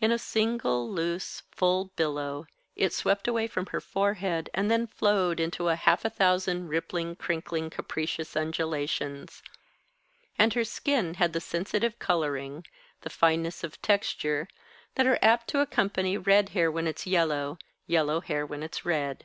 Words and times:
In 0.00 0.10
a 0.10 0.18
single 0.18 0.90
loose, 0.90 1.44
full 1.52 1.92
billow 1.94 2.46
it 2.74 2.92
swept 2.92 3.28
away 3.28 3.46
from 3.46 3.66
her 3.66 3.80
forehead, 3.80 4.50
and 4.52 4.68
then 4.68 4.88
flowed 4.88 5.38
into 5.38 5.68
a 5.68 5.76
half 5.76 6.04
a 6.04 6.10
thousand 6.10 6.66
rippling, 6.66 7.14
crinkling, 7.14 7.70
capricious 7.70 8.34
undulations. 8.34 9.44
And 10.36 10.52
her 10.54 10.64
skin 10.64 11.14
had 11.14 11.34
the 11.34 11.40
sensitive 11.40 12.00
colouring, 12.00 12.66
the 13.02 13.10
fineness 13.10 13.62
of 13.62 13.80
texture, 13.80 14.48
that 14.96 15.06
are 15.06 15.20
apt 15.22 15.46
to 15.50 15.60
accompany 15.60 16.18
red 16.18 16.48
hair 16.48 16.68
when 16.68 16.88
it's 16.88 17.06
yellow, 17.06 17.56
yellow 17.86 18.20
hair 18.20 18.44
when 18.44 18.64
it's 18.64 18.84
red. 18.84 19.24